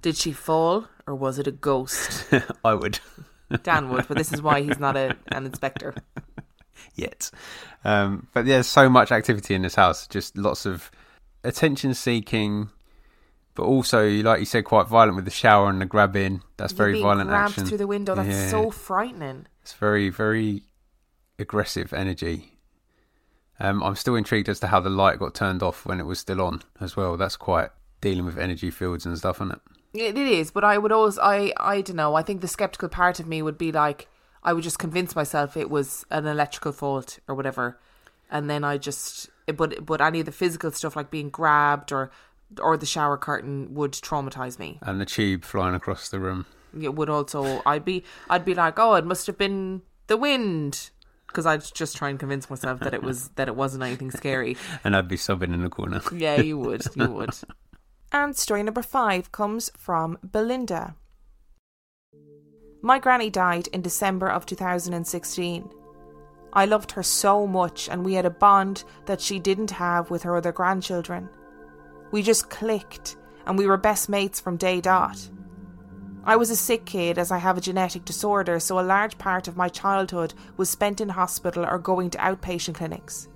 [0.03, 2.27] did she fall or was it a ghost?
[2.65, 2.99] I would.
[3.63, 5.95] Dan would, but this is why he's not a, an inspector
[6.95, 7.31] yet.
[7.85, 10.91] Um, but there's so much activity in this house, just lots of
[11.45, 12.71] attention seeking,
[13.55, 16.43] but also, like you said, quite violent with the shower and the grabbing.
[16.57, 17.67] That's You're very violent action.
[17.67, 18.15] through the window.
[18.15, 18.49] That's yeah.
[18.49, 19.47] so frightening.
[19.63, 20.63] It's very, very
[21.39, 22.59] aggressive energy.
[23.61, 26.19] Um, I'm still intrigued as to how the light got turned off when it was
[26.19, 27.17] still on as well.
[27.17, 29.61] That's quite dealing with energy fields and stuff, isn't it?
[29.95, 32.15] It is, but I would always, I, I don't know.
[32.15, 34.09] I think the skeptical part of me would be like,
[34.43, 37.79] I would just convince myself it was an electrical fault or whatever,
[38.31, 42.11] and then I just but but any of the physical stuff like being grabbed or
[42.61, 44.79] or the shower curtain would traumatize me.
[44.83, 46.47] And the tube flying across the room.
[46.79, 47.63] It would also.
[47.67, 50.91] I'd be I'd be like, oh, it must have been the wind.
[51.27, 54.57] Because I'd just try and convince myself that it was that it wasn't anything scary,
[54.85, 56.03] and I'd be sobbing in the corner.
[56.15, 57.31] yeah, you would, you would.
[58.13, 60.95] and story number five comes from Belinda.
[62.83, 65.71] My granny died in December of 2016.
[66.53, 70.23] I loved her so much, and we had a bond that she didn't have with
[70.25, 71.29] her other grandchildren.
[72.11, 75.31] We just clicked, and we were best mates from day dot.
[76.25, 79.49] I was a sick kid as I have a genetic disorder, so a large part
[79.49, 83.29] of my childhood was spent in hospital or going to outpatient clinics.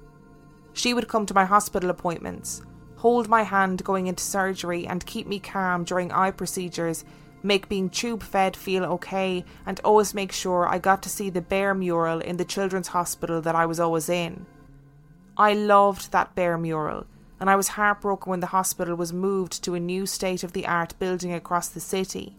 [0.73, 2.63] She would come to my hospital appointments,
[2.97, 7.05] hold my hand going into surgery, and keep me calm during eye procedures,
[7.47, 11.41] make being tube fed feel okay, and always make sure I got to see the
[11.41, 14.47] bear mural in the children's hospital that I was always in.
[15.37, 17.07] I loved that bear mural,
[17.39, 20.67] and I was heartbroken when the hospital was moved to a new state of the
[20.67, 22.37] art building across the city.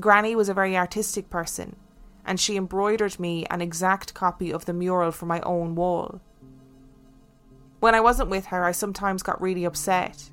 [0.00, 1.76] Granny was a very artistic person,
[2.24, 6.20] and she embroidered me an exact copy of the mural for my own wall.
[7.80, 10.30] When I wasn't with her, I sometimes got really upset.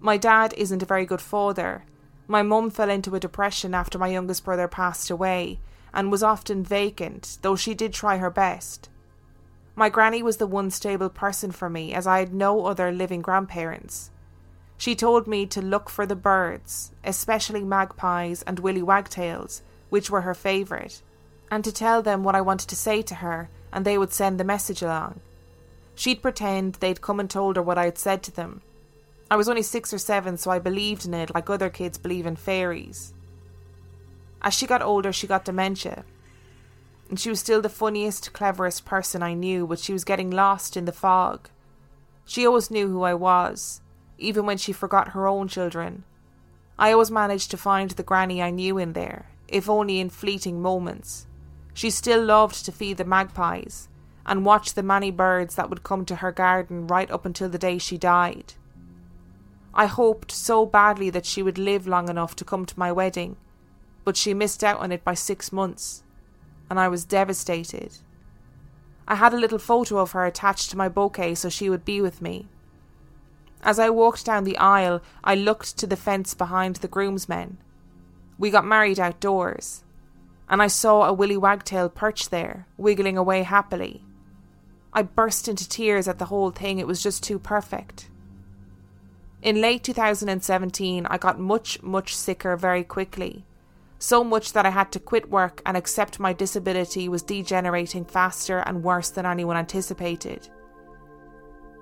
[0.00, 1.84] My dad isn't a very good father.
[2.26, 5.58] My mum fell into a depression after my youngest brother passed away
[5.92, 8.88] and was often vacant, though she did try her best.
[9.74, 13.22] My granny was the one stable person for me, as I had no other living
[13.22, 14.10] grandparents.
[14.76, 20.22] She told me to look for the birds, especially magpies and willy wagtails, which were
[20.22, 21.02] her favourite,
[21.50, 24.40] and to tell them what I wanted to say to her, and they would send
[24.40, 25.20] the message along.
[25.94, 28.62] She'd pretend they'd come and told her what I'd said to them.
[29.32, 32.26] I was only six or seven, so I believed in it like other kids believe
[32.26, 33.14] in fairies.
[34.42, 36.04] As she got older, she got dementia,
[37.08, 40.76] and she was still the funniest, cleverest person I knew, but she was getting lost
[40.76, 41.48] in the fog.
[42.26, 43.80] She always knew who I was,
[44.18, 46.04] even when she forgot her own children.
[46.78, 50.60] I always managed to find the granny I knew in there, if only in fleeting
[50.60, 51.26] moments.
[51.72, 53.88] She still loved to feed the magpies
[54.26, 57.56] and watch the many birds that would come to her garden right up until the
[57.56, 58.52] day she died.
[59.74, 63.36] I hoped so badly that she would live long enough to come to my wedding,
[64.04, 66.02] but she missed out on it by six months
[66.72, 67.98] and I was devastated.
[69.06, 72.00] I had a little photo of her attached to my bouquet so she would be
[72.00, 72.48] with me.
[73.62, 77.58] As I walked down the aisle, I looked to the fence behind the groomsmen.
[78.38, 79.84] We got married outdoors,
[80.48, 84.02] and I saw a willy wagtail perched there, wiggling away happily.
[84.94, 88.08] I burst into tears at the whole thing, it was just too perfect.
[89.42, 93.44] In late 2017, I got much, much sicker very quickly
[94.02, 98.58] so much that I had to quit work and accept my disability was degenerating faster
[98.58, 100.48] and worse than anyone anticipated.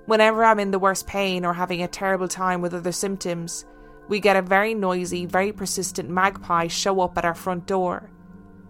[0.05, 3.65] Whenever I'm in the worst pain or having a terrible time with other symptoms,
[4.09, 8.11] we get a very noisy, very persistent magpie show up at our front door.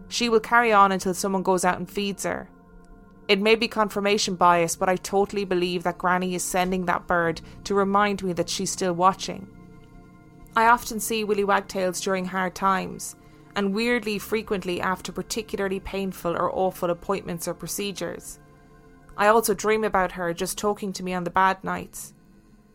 [0.06, 2.48] She will carry on until someone goes out and feeds her.
[3.30, 7.40] It may be confirmation bias, but I totally believe that Granny is sending that bird
[7.62, 9.46] to remind me that she's still watching.
[10.56, 13.14] I often see willy wagtails during hard times,
[13.54, 18.40] and weirdly frequently after particularly painful or awful appointments or procedures.
[19.16, 22.14] I also dream about her just talking to me on the bad nights.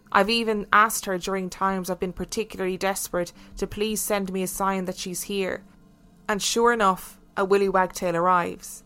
[0.09, 4.47] I've even asked her during times I've been particularly desperate to please send me a
[4.47, 5.65] sign that she's here,
[6.29, 8.85] and sure enough, a willy wagtail arrives.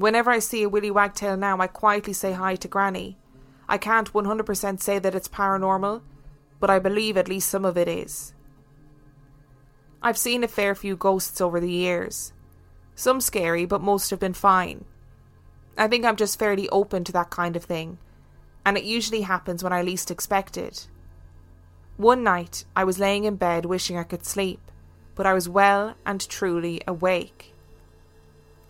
[0.00, 3.18] Whenever I see a willy wagtail now, I quietly say hi to Granny.
[3.68, 6.00] I can't 100% say that it's paranormal,
[6.58, 8.32] but I believe at least some of it is.
[10.00, 12.32] I've seen a fair few ghosts over the years.
[12.94, 14.86] Some scary, but most have been fine.
[15.76, 17.98] I think I'm just fairly open to that kind of thing,
[18.64, 20.88] and it usually happens when I least expect it.
[21.98, 24.62] One night, I was laying in bed wishing I could sleep,
[25.14, 27.52] but I was well and truly awake.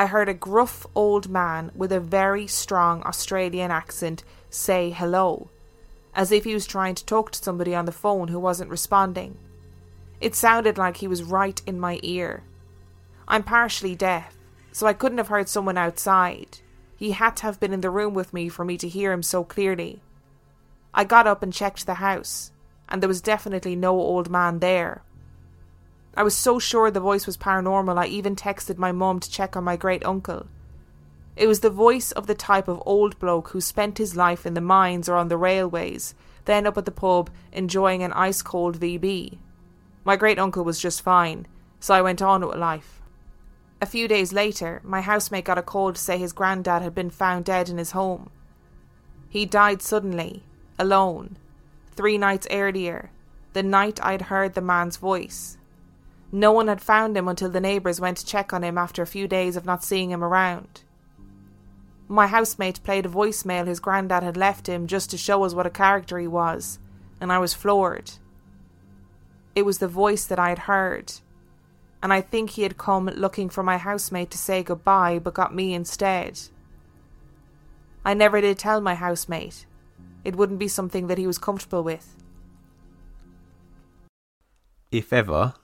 [0.01, 5.51] I heard a gruff old man with a very strong Australian accent say hello,
[6.15, 9.37] as if he was trying to talk to somebody on the phone who wasn't responding.
[10.19, 12.45] It sounded like he was right in my ear.
[13.29, 14.39] I'm partially deaf,
[14.73, 16.61] so I couldn't have heard someone outside.
[16.97, 19.23] He had to have been in the room with me for me to hear him
[19.23, 20.01] so clearly.
[20.95, 22.53] I got up and checked the house,
[22.89, 25.03] and there was definitely no old man there.
[26.15, 29.57] I was so sure the voice was paranormal, I even texted my mum to check
[29.57, 30.47] on my great uncle.
[31.37, 34.55] It was the voice of the type of old bloke who spent his life in
[34.55, 38.79] the mines or on the railways, then up at the pub enjoying an ice cold
[38.81, 39.39] VB.
[40.05, 41.47] My great uncle was just fine,
[41.79, 43.01] so I went on with life.
[43.81, 47.11] A few days later, my housemate got a call to say his granddad had been
[47.11, 48.31] found dead in his home.
[49.29, 50.43] He died suddenly,
[50.79, 51.39] alone,
[51.93, 53.11] three nights earlier,
[53.53, 55.57] the night I'd heard the man's voice.
[56.33, 59.07] No one had found him until the neighbours went to check on him after a
[59.07, 60.83] few days of not seeing him around.
[62.07, 65.67] My housemate played a voicemail his granddad had left him just to show us what
[65.67, 66.79] a character he was,
[67.21, 68.13] and I was floored.
[69.55, 71.13] It was the voice that I had heard,
[72.03, 75.55] and I think he had come looking for my housemate to say goodbye but got
[75.55, 76.41] me instead.
[78.05, 79.67] I never did tell my housemate.
[80.25, 82.17] It wouldn't be something that he was comfortable with.
[84.91, 85.55] If ever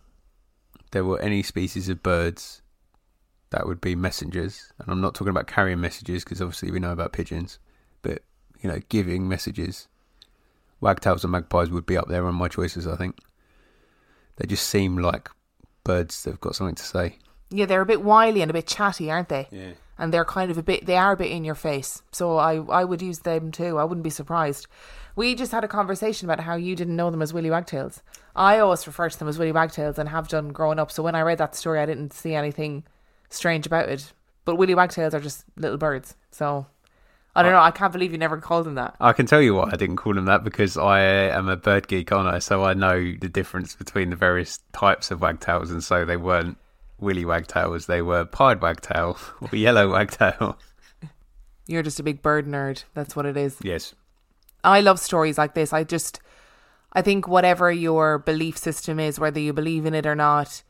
[0.93, 2.63] there were any species of birds
[3.51, 6.93] that would be messengers, and I'm not talking about carrying messages because obviously we know
[6.93, 7.59] about pigeons,
[8.03, 8.23] but
[8.61, 9.89] you know, giving messages,
[10.81, 13.19] wagtails and magpies would be up there on my choices, I think
[14.37, 15.31] They just seem like
[15.85, 17.19] birds that've got something to say.
[17.51, 19.49] Yeah, they're a bit wily and a bit chatty, aren't they?
[19.51, 19.73] Yeah.
[19.99, 22.03] And they're kind of a bit, they are a bit in your face.
[22.13, 23.79] So I, I would use them too.
[23.79, 24.67] I wouldn't be surprised.
[25.15, 28.03] We just had a conversation about how you didn't know them as Willy Wagtails.
[28.35, 30.93] I always refer to them as Willy Wagtails and have done growing up.
[30.93, 32.85] So when I read that story, I didn't see anything
[33.31, 34.13] strange about it.
[34.45, 36.15] But Willy Wagtails are just little birds.
[36.31, 36.67] So
[37.37, 37.61] I don't know.
[37.61, 38.97] I can't believe you never called them that.
[38.99, 41.87] I can tell you why I didn't call them that because I am a bird
[41.87, 42.39] geek, aren't I?
[42.39, 46.57] So I know the difference between the various types of wagtails, and so they weren't
[46.99, 50.59] willy wagtails; they were pied wagtail or yellow wagtail.
[51.67, 52.85] You're just a big bird nerd.
[52.95, 53.59] That's what it is.
[53.63, 53.95] Yes,
[54.63, 55.73] I love stories like this.
[55.73, 56.21] I just,
[56.93, 60.63] I think whatever your belief system is, whether you believe in it or not,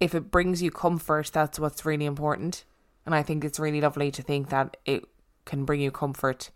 [0.00, 2.64] if it brings you comfort, that's what's really important.
[3.04, 5.04] And I think it's really lovely to think that it
[5.44, 6.50] can bring you comfort.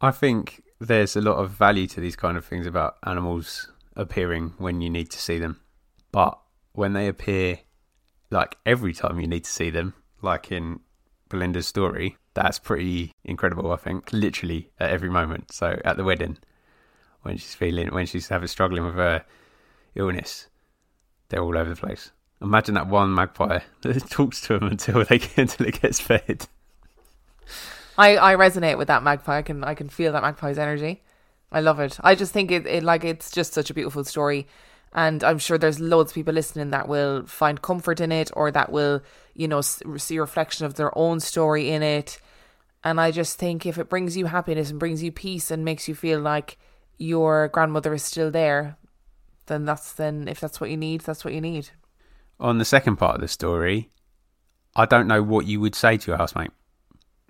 [0.00, 4.54] I think there's a lot of value to these kind of things about animals appearing
[4.58, 5.60] when you need to see them,
[6.12, 6.38] but
[6.72, 7.60] when they appear,
[8.30, 10.80] like every time you need to see them, like in
[11.28, 13.72] Belinda's story, that's pretty incredible.
[13.72, 15.52] I think literally at every moment.
[15.52, 16.38] So at the wedding,
[17.22, 19.24] when she's feeling, when she's having struggling with her
[19.94, 20.48] illness,
[21.28, 22.12] they're all over the place.
[22.40, 26.46] Imagine that one magpie that talks to them until they until it gets fed.
[27.98, 29.38] I, I resonate with that magpie.
[29.38, 31.02] I can I can feel that magpie's energy.
[31.50, 31.98] I love it.
[32.02, 34.46] I just think it, it like it's just such a beautiful story.
[34.96, 38.50] And I'm sure there's loads of people listening that will find comfort in it or
[38.50, 39.02] that will,
[39.34, 42.18] you know, see a reflection of their own story in it.
[42.82, 45.86] And I just think if it brings you happiness and brings you peace and makes
[45.86, 46.56] you feel like
[46.96, 48.78] your grandmother is still there,
[49.46, 51.68] then that's then if that's what you need, that's what you need.
[52.40, 53.90] On the second part of the story,
[54.74, 56.52] I don't know what you would say to your housemate.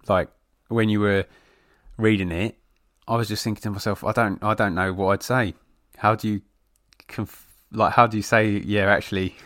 [0.09, 0.29] Like
[0.69, 1.25] when you were
[1.97, 2.59] reading it,
[3.09, 5.55] I was just thinking to myself, I don't, I don't know what I'd say.
[5.97, 6.43] How do you,
[7.09, 9.37] conf- like, how do you say, yeah, actually,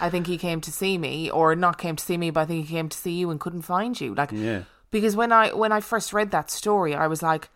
[0.00, 2.44] I think he came to see me, or not came to see me, but I
[2.46, 4.14] think he came to see you and couldn't find you.
[4.14, 4.62] Like, Yeah.
[4.90, 7.50] because when I when I first read that story, I was like,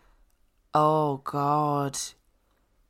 [0.73, 1.97] oh god,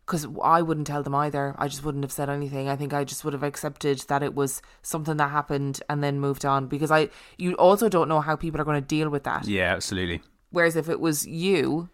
[0.05, 1.55] because I wouldn't tell them either.
[1.57, 2.67] I just wouldn't have said anything.
[2.67, 6.19] I think I just would have accepted that it was something that happened and then
[6.19, 6.67] moved on.
[6.67, 9.47] Because I, you also don't know how people are going to deal with that.
[9.47, 10.21] yeah, absolutely.
[10.49, 11.89] Whereas if it was you,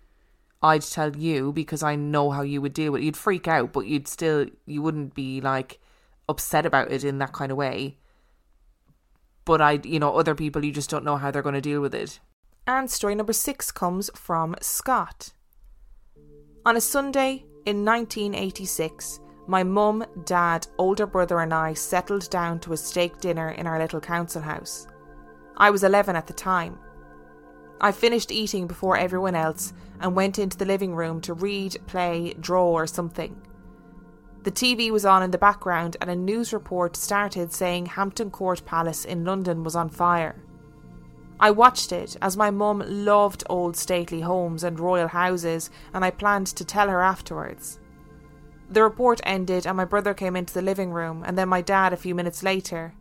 [0.62, 3.06] I'd tell you because I know how you would deal with it.
[3.06, 5.80] You'd freak out, but you'd still, you wouldn't be like
[6.28, 7.98] upset about it in that kind of way.
[9.46, 11.80] But I, you know, other people, you just don't know how they're going to deal
[11.80, 12.20] with it.
[12.66, 15.32] And story number six comes from Scott.
[16.66, 22.74] On a Sunday in 1986, my mum, dad, older brother, and I settled down to
[22.74, 24.88] a steak dinner in our little council house.
[25.56, 26.78] I was 11 at the time.
[27.80, 32.34] I finished eating before everyone else and went into the living room to read, play,
[32.40, 33.40] draw, or something.
[34.44, 38.64] The TV was on in the background, and a news report started saying Hampton Court
[38.66, 40.42] Palace in London was on fire.
[41.40, 46.12] I watched it as my mum loved old stately homes and royal houses, and I
[46.12, 47.80] planned to tell her afterwards.
[48.70, 51.94] The report ended, and my brother came into the living room, and then my dad
[51.94, 52.94] a few minutes later.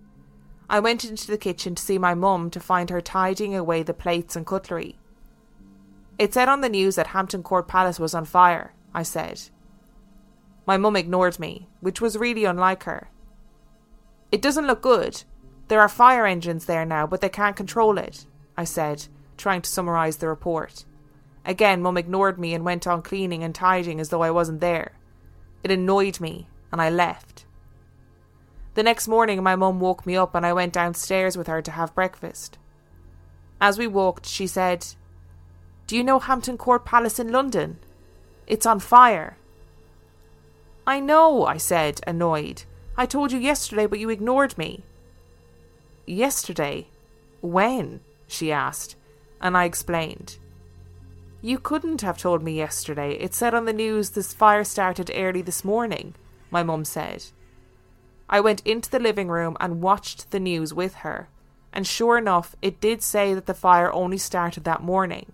[0.69, 3.95] I went into the kitchen to see my mum to find her tidying away the
[3.95, 4.97] plates and cutlery.
[6.19, 9.43] It said on the news that Hampton Court Palace was on fire, I said.
[10.67, 13.11] My mum ignored me, which was really unlike her.
[14.33, 15.23] It doesn't look good.
[15.69, 19.07] There are fire engines there now, but they can't control it, I said,
[19.37, 20.85] trying to summarise the report.
[21.45, 24.93] Again, Mum ignored me and went on cleaning and tidying as though I wasn't there.
[25.63, 27.46] It annoyed me, and I left.
[28.77, 31.71] The next morning, my mum woke me up and I went downstairs with her to
[31.71, 32.59] have breakfast.
[33.59, 34.87] As we walked, she said,
[35.87, 37.79] Do you know Hampton Court Palace in London?
[38.47, 39.39] It's on fire.
[40.87, 42.65] I know, I said, annoyed.
[42.99, 44.85] I told you yesterday, but you ignored me.
[46.05, 46.89] Yesterday?
[47.41, 48.01] When?
[48.29, 48.95] she asked,
[49.41, 50.37] and I explained.
[51.41, 53.13] You couldn't have told me yesterday.
[53.13, 56.15] It said on the news this fire started early this morning,
[56.51, 57.25] my mum said.
[58.29, 61.29] I went into the living room and watched the news with her,
[61.73, 65.33] and sure enough, it did say that the fire only started that morning.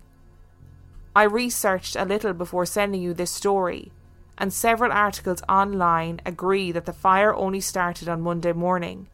[1.15, 3.91] I researched a little before sending you this story,
[4.37, 9.07] and several articles online agree that the fire only started on Monday morning.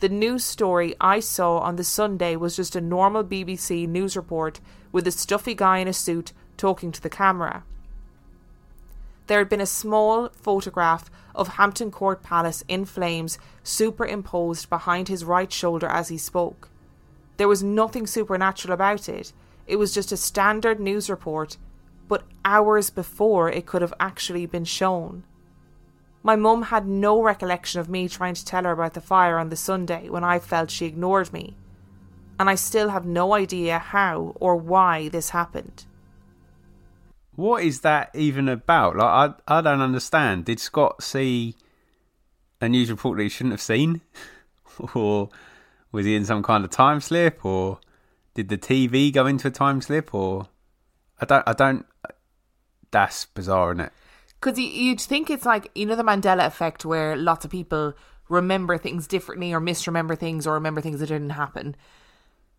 [0.00, 4.60] The news story I saw on the Sunday was just a normal BBC news report
[4.90, 7.64] with a stuffy guy in a suit talking to the camera.
[9.28, 15.24] There had been a small photograph of Hampton Court Palace in flames superimposed behind his
[15.24, 16.68] right shoulder as he spoke.
[17.36, 19.32] There was nothing supernatural about it.
[19.66, 21.56] It was just a standard news report,
[22.08, 25.24] but hours before it could have actually been shown.
[26.22, 29.48] My mum had no recollection of me trying to tell her about the fire on
[29.48, 31.56] the Sunday when I felt she ignored me.
[32.38, 35.84] And I still have no idea how or why this happened.
[37.34, 38.96] What is that even about?
[38.96, 40.44] Like, I, I don't understand.
[40.44, 41.56] Did Scott see
[42.60, 44.02] a news report that he shouldn't have seen?
[44.94, 45.30] or
[45.90, 47.44] was he in some kind of time slip?
[47.44, 47.78] Or
[48.34, 50.14] did the TV go into a time slip?
[50.14, 50.48] Or
[51.20, 51.86] I don't, I don't,
[52.90, 53.92] that's bizarre, isn't it?
[54.40, 57.94] Because you'd think it's like, you know, the Mandela effect where lots of people
[58.28, 61.76] remember things differently or misremember things or remember things that didn't happen.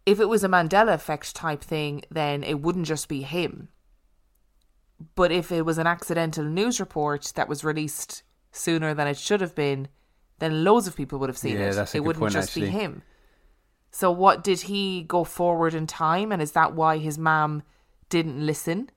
[0.05, 3.69] If it was a Mandela effect type thing, then it wouldn't just be him.
[5.15, 9.41] But if it was an accidental news report that was released sooner than it should
[9.41, 9.87] have been,
[10.39, 11.73] then loads of people would have seen Yeah, it.
[11.73, 12.67] that's a it good wouldn't point, just actually.
[12.67, 13.01] be him.
[13.91, 17.63] So what did he go forward in time and is that why his mum
[18.09, 18.89] didn't listen?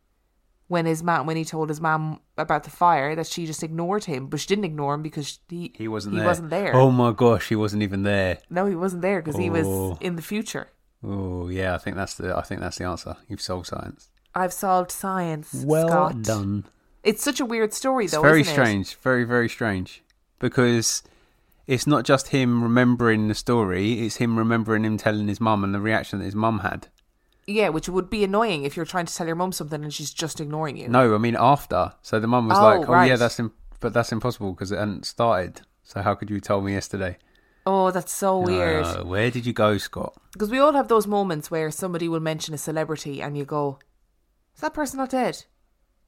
[0.69, 4.05] When his mom, when he told his mom about the fire, that she just ignored
[4.05, 6.27] him, but she didn't ignore him because he He wasn't he there.
[6.27, 6.75] wasn't there.
[6.75, 8.39] Oh my gosh, he wasn't even there.
[8.51, 9.97] No, he wasn't there because he was Oh.
[10.01, 10.67] in the future.
[11.05, 13.17] Oh yeah, I think that's the I think that's the answer.
[13.29, 14.11] You've solved science.
[14.37, 15.65] I've solved science.
[15.67, 16.23] Well Scott.
[16.23, 16.65] done.
[17.03, 18.19] It's such a weird story, though.
[18.19, 18.55] It's very isn't it?
[18.55, 20.03] strange, very very strange,
[20.39, 21.03] because
[21.67, 25.75] it's not just him remembering the story; it's him remembering him telling his mum and
[25.75, 26.89] the reaction that his mum had.
[27.47, 30.13] Yeah, which would be annoying if you're trying to tell your mum something and she's
[30.13, 30.89] just ignoring you.
[30.89, 31.93] No, I mean after.
[32.03, 34.79] So the mum was Oh, like, "Oh yeah, that's Im- but that's impossible because it
[34.79, 35.63] hadn't started.
[35.85, 37.17] So how could you tell me yesterday?"
[37.69, 38.85] Oh, that's so weird.
[38.85, 40.15] Uh, where did you go, Scott?
[40.33, 43.79] Because we all have those moments where somebody will mention a celebrity and you go,
[44.57, 45.45] "Is that person not dead?"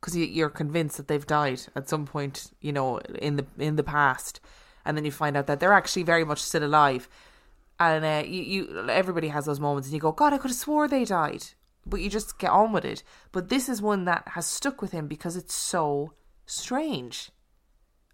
[0.00, 3.76] Because you, you're convinced that they've died at some point, you know, in the in
[3.76, 4.40] the past,
[4.84, 7.08] and then you find out that they're actually very much still alive.
[7.80, 10.56] And uh, you, you, everybody has those moments, and you go, "God, I could have
[10.56, 11.44] swore they died,"
[11.86, 13.02] but you just get on with it.
[13.30, 16.14] But this is one that has stuck with him because it's so
[16.46, 17.30] strange.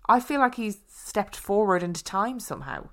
[0.07, 2.89] I feel like he's stepped forward into time somehow.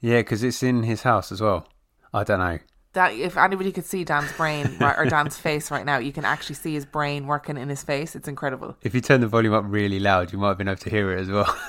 [0.00, 1.66] Yeah, because it's in his house as well.
[2.12, 2.58] I don't know.
[2.92, 6.24] That if anybody could see Dan's brain right, or Dan's face right now, you can
[6.24, 8.14] actually see his brain working in his face.
[8.14, 8.76] It's incredible.
[8.82, 11.12] If you turn the volume up really loud, you might have been able to hear
[11.12, 11.56] it as well.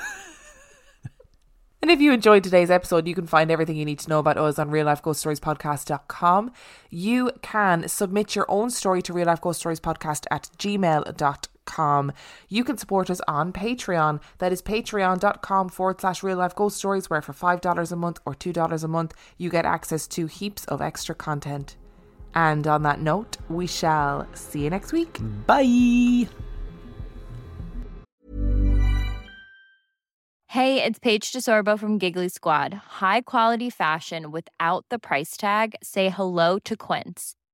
[1.84, 4.38] And if you enjoyed today's episode, you can find everything you need to know about
[4.38, 6.50] us on reallifeghoststoriespodcast.com.
[6.88, 11.53] You can submit your own story to real life ghost stories podcast at gmail.com.
[12.48, 14.20] You can support us on Patreon.
[14.38, 18.34] That is patreon.com forward slash real life ghost stories, where for $5 a month or
[18.34, 21.76] $2 a month, you get access to heaps of extra content.
[22.34, 25.20] And on that note, we shall see you next week.
[25.46, 26.28] Bye.
[30.48, 32.74] Hey, it's Paige DeSorbo from Giggly Squad.
[33.02, 35.74] High quality fashion without the price tag.
[35.82, 37.34] Say hello to Quince.